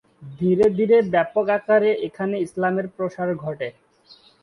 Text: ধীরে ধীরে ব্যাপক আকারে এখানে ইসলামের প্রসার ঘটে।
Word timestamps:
ধীরে 0.33 0.65
ধীরে 0.77 0.97
ব্যাপক 1.13 1.47
আকারে 1.57 1.91
এখানে 2.07 2.35
ইসলামের 2.45 2.87
প্রসার 2.95 3.29
ঘটে। 3.43 3.67